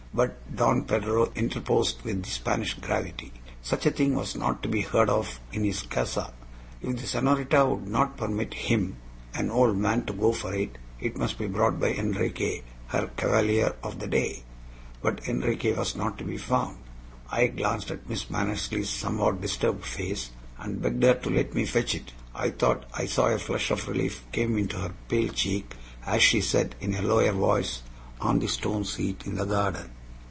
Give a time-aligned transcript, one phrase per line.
[0.13, 3.31] But Don Pedro interposed with Spanish gravity.
[3.61, 6.33] Such a thing was not to be heard of in his casa.
[6.81, 8.97] If the senorita would not permit HIM
[9.33, 13.73] an old man to go for it, it must be brought by Enriquez, her cavalier
[13.81, 14.43] of the day.
[15.01, 16.75] But Enriquez was not to be found.
[17.31, 21.95] I glanced at Miss Mannersley's somewhat disturbed face, and begged her to let me fetch
[21.95, 22.11] it.
[22.35, 25.73] I thought I saw a flush of relief come into her pale cheek
[26.05, 27.81] as she said, in a lower voice,
[28.19, 29.89] "On the stone seat in the garden."